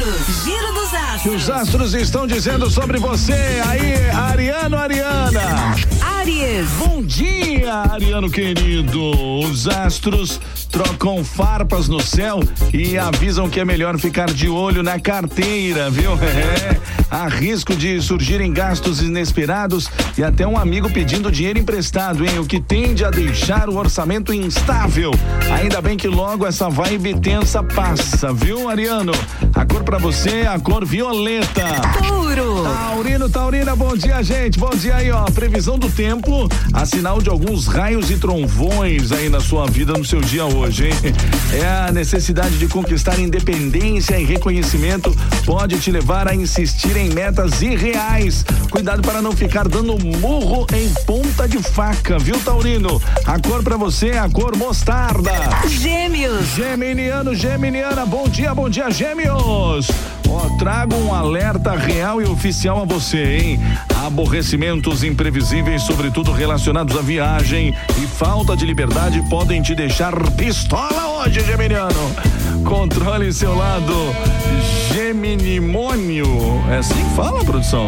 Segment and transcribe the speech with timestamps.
[0.00, 0.44] astros.
[0.44, 1.34] Giro dos astros.
[1.34, 3.60] Os astros estão dizendo sobre você.
[3.66, 5.74] Aí, Ariano, Ariana.
[6.18, 6.68] Aries.
[6.78, 9.10] Bom dia, Ariano querido.
[9.40, 12.40] Os astros trocam farpas no céu
[12.72, 16.12] e avisam que é melhor ficar de olho na carteira, viu?
[16.30, 16.80] É.
[17.10, 22.38] Há risco de surgirem gastos inesperados e até um amigo pedindo dinheiro emprestado, hein?
[22.38, 25.10] O que tende a deixar o orçamento instável.
[25.52, 29.12] Ainda bem que logo essa vibe tensa passa, viu, Ariano?
[29.54, 31.66] A cor pra você é a cor violeta.
[31.98, 32.62] Touro.
[32.62, 34.58] Taurino, Taurina, bom dia, gente.
[34.58, 35.24] Bom dia aí, ó.
[35.24, 40.04] Previsão do tempo, a sinal de alguns raios e trovões aí na sua vida, no
[40.04, 40.92] seu dia hoje, hein?
[41.52, 45.14] É a necessidade de conquistar independência e reconhecimento
[45.44, 48.44] pode te levar a insistir em metas irreais.
[48.70, 53.00] Cuidado para não ficar dando murro em ponta de faca, viu, Taurino?
[53.26, 55.32] A cor pra você é a cor mostarda.
[55.66, 56.54] Gêmeos.
[56.54, 59.88] Geminiano, Geminiana, bom dia, bom dia, Gêmeos.
[60.28, 63.60] Ó, trago um alerta real e oficial a você, hein?
[64.20, 71.38] Aborrecimentos imprevisíveis, sobretudo relacionados à viagem e falta de liberdade, podem te deixar pistola hoje,
[71.44, 71.94] Geminiano.
[72.64, 73.94] Controle seu lado
[74.92, 76.26] geminimônio.
[76.72, 77.86] É assim que fala, produção?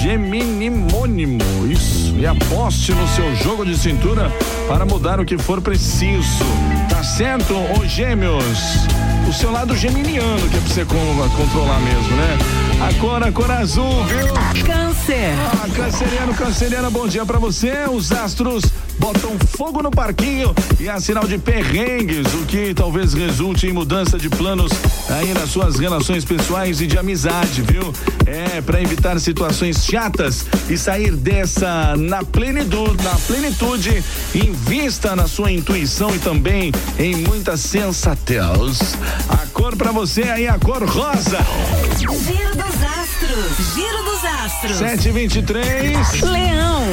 [0.00, 2.14] Geminimônimo, isso.
[2.16, 4.32] E aposte no seu jogo de cintura
[4.66, 6.42] para mudar o que for preciso.
[6.88, 8.86] Tá certo, ô gêmeos?
[9.28, 12.38] O seu lado geminiano que é pra você con- controlar mesmo, né?
[12.80, 14.64] A cor, a cor azul, viu?
[14.64, 15.34] Câncer.
[15.52, 17.84] Ah, canceriano, canceriana, bom dia pra você.
[17.92, 18.64] Os astros
[19.00, 24.18] botam fogo no parquinho e há sinal de perrengues, o que talvez resulte em mudança
[24.18, 24.70] de planos
[25.08, 27.92] aí nas suas relações pessoais e de amizade, viu?
[28.26, 35.50] É, pra evitar situações chatas e sair dessa na plenitude, na plenitude, invista na sua
[35.50, 38.94] intuição e também em muita sensatez.
[39.30, 41.38] A cor pra você aí, a cor rosa.
[43.20, 43.74] Giro dos astros.
[43.74, 44.76] Giro dos astros.
[44.76, 46.22] 723.
[46.22, 46.84] Leão.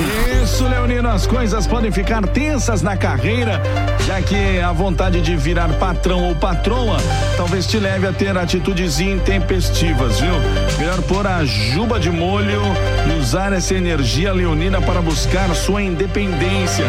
[0.43, 3.61] Isso, Leonino, as coisas podem ficar tensas na carreira,
[4.05, 6.97] já que a vontade de virar patrão ou patroa
[7.37, 10.33] talvez te leve a ter atitudes intempestivas, viu?
[10.77, 12.61] Melhor pôr a juba de molho
[13.09, 16.85] e usar essa energia leonina para buscar sua independência.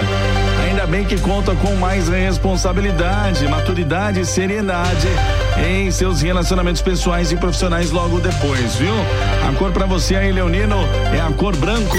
[0.67, 5.09] Ainda bem que conta com mais responsabilidade, maturidade e seriedade
[5.67, 8.95] em seus relacionamentos pessoais e profissionais logo depois, viu?
[9.47, 10.77] A cor pra você aí, Leonino,
[11.13, 11.97] é a cor branco.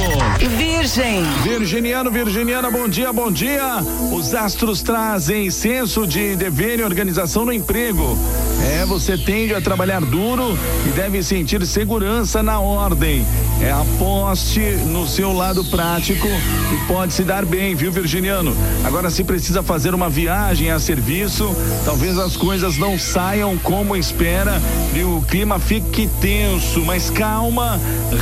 [0.58, 1.24] Virgem.
[1.44, 3.78] Virginiano, Virginiana, bom dia, bom dia.
[4.12, 8.18] Os astros trazem senso de dever e organização no emprego.
[8.62, 13.26] É, você tende a trabalhar duro e deve sentir segurança na ordem.
[13.62, 18.56] É, aposte no seu lado prático e pode se dar bem, viu, Virginiano?
[18.86, 21.54] Agora, se precisa fazer uma viagem a serviço,
[21.84, 24.62] talvez as coisas não saiam como espera
[24.94, 27.80] e o clima fique tenso, mas calma,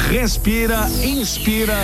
[0.10, 1.76] respira, inspira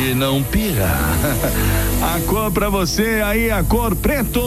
[0.00, 0.88] e não pira.
[2.00, 4.40] A cor pra você aí, a cor preto.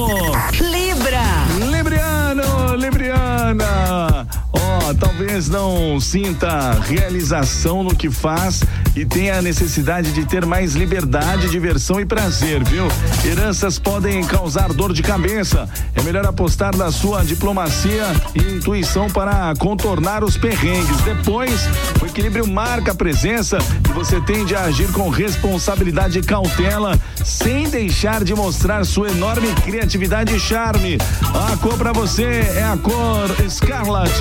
[0.59, 1.21] Libra.
[1.69, 4.25] Libriano, Libriana.
[4.53, 8.63] Ó, talvez não sinta realização no que faz
[8.95, 12.87] e tenha a necessidade de ter mais liberdade, diversão e prazer, viu?
[13.25, 15.69] Heranças podem causar dor de cabeça.
[15.95, 21.01] É melhor apostar na sua diplomacia e intuição para contornar os perrengues.
[21.01, 21.61] Depois,
[22.01, 23.57] o equilíbrio marca a presença
[23.89, 29.53] e você tende a agir com responsabilidade e cautela, sem deixar de mostrar sua enorme
[29.63, 30.97] criatividade e charme.
[31.33, 34.11] A cor pra você é a cor Scarlet.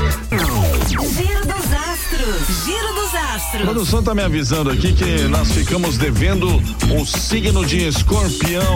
[3.41, 3.63] Astros.
[3.63, 6.47] produção tá me avisando aqui que nós ficamos devendo
[6.91, 8.75] o signo de escorpião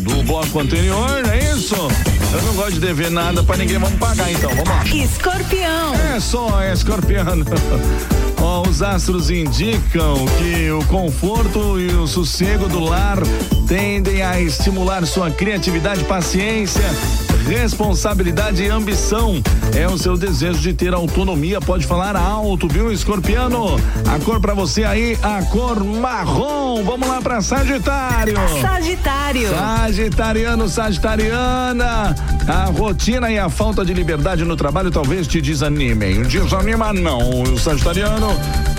[0.00, 1.74] do bloco anterior, é isso?
[1.74, 4.84] Eu não gosto de dever nada pra ninguém, vamos pagar então, vamos lá.
[4.84, 5.94] Escorpião.
[6.14, 7.44] É só, é escorpiano.
[8.40, 13.18] Ó, os astros indicam que o conforto e o sossego do lar
[13.66, 16.84] tendem a estimular sua criatividade, paciência,
[17.46, 19.42] responsabilidade e ambição.
[19.74, 23.76] É o seu desejo de ter autonomia, pode falar alto, viu, escorpiano?
[24.06, 26.82] A cor pra você aí, a cor marrom.
[26.84, 28.36] Vamos lá pra Sagitário.
[28.60, 29.48] Sagitário.
[29.50, 32.14] Sagitariano, Sagitariana,
[32.46, 36.22] a rotina e a falta de liberdade no trabalho talvez te desanimem.
[36.22, 38.28] Desanima não, o Sagitariano.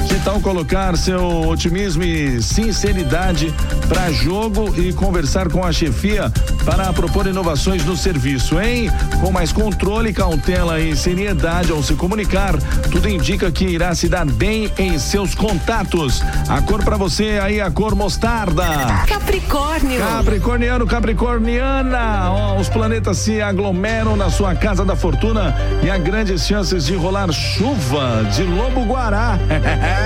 [0.08, 3.54] Que tal colocar seu otimismo e sinceridade
[3.88, 6.32] para jogo e conversar com a chefia
[6.66, 8.90] para propor inovações no serviço, hein?
[9.22, 12.56] Com mais controle, cautela e seriedade ao se comunicar,
[12.92, 16.22] tudo indica que irá se dar bem em seus contatos.
[16.48, 18.66] A cor para você aí, a cor mostarda.
[19.08, 20.00] Capricórnio.
[20.00, 22.32] Capricorniano, Capricorniana.
[22.32, 26.96] Ó, os planetas se aglomeram na sua casa da fortuna e há grandes chances de
[26.96, 29.38] rolar chuva de lobo guará.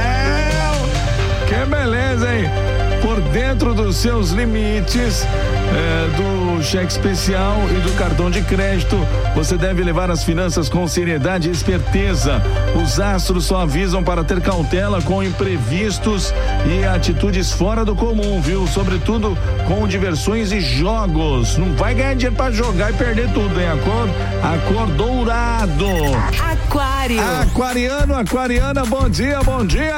[1.48, 2.73] que beleza, hein?
[3.04, 8.98] Por dentro dos seus limites é, do cheque especial e do cartão de crédito,
[9.36, 12.42] você deve levar as finanças com seriedade e esperteza.
[12.82, 16.34] Os astros só avisam para ter cautela com imprevistos
[16.66, 18.66] e atitudes fora do comum, viu?
[18.68, 21.58] Sobretudo com diversões e jogos.
[21.58, 23.68] Não vai ganhar dinheiro para jogar e perder tudo, hein?
[23.68, 24.10] A cor,
[24.42, 25.88] a cor dourado.
[26.40, 27.20] Aquário.
[27.42, 29.98] Aquariano, aquariana, bom dia, bom dia.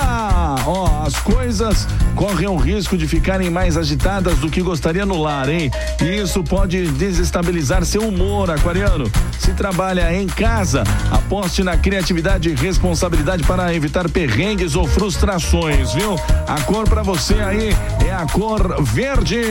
[0.66, 5.50] Ó, as coisas correm o risco de ficarem mais agitadas do que gostaria no lar,
[5.50, 5.71] hein?
[6.01, 9.09] E isso pode desestabilizar seu humor, aquariano.
[9.39, 16.15] Se trabalha em casa, aposte na criatividade e responsabilidade para evitar perrengues ou frustrações, viu?
[16.47, 17.75] A cor para você aí
[18.15, 19.41] a cor verde.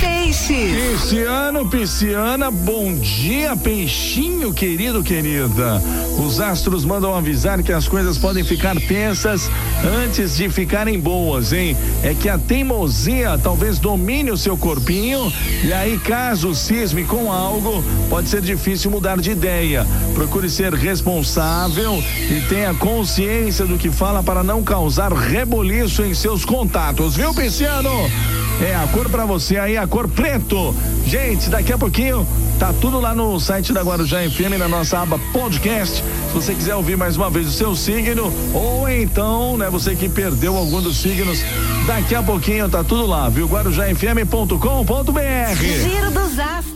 [0.00, 0.74] Peixe.
[0.98, 5.80] Pisciano, pisciana, bom dia, peixinho querido, querida.
[6.18, 9.48] Os astros mandam avisar que as coisas podem ficar tensas
[10.02, 11.76] antes de ficarem boas, hein?
[12.02, 17.82] É que a teimosia talvez domine o seu corpinho e aí, caso cisme com algo,
[18.08, 19.86] pode ser difícil mudar de ideia.
[20.14, 26.44] Procure ser responsável e tenha consciência do que fala para não causar reboliço em seus
[26.44, 27.99] contatos, viu, Pisciano?
[28.60, 30.74] É a cor para você aí, a cor preto.
[31.06, 32.26] Gente, daqui a pouquinho
[32.58, 35.96] tá tudo lá no site da Guarujá FM, na nossa aba podcast.
[35.96, 40.08] Se você quiser ouvir mais uma vez o seu signo, ou então, né, você que
[40.08, 41.42] perdeu algum dos signos,
[41.86, 43.46] daqui a pouquinho tá tudo lá, viu?
[43.46, 44.58] guarujafm.com.br.
[45.62, 46.69] Giro dos astros.